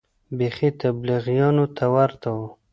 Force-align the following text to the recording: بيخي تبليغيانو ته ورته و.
بيخي 0.37 0.69
تبليغيانو 0.81 1.65
ته 1.77 1.85
ورته 1.95 2.29
و. 2.37 2.39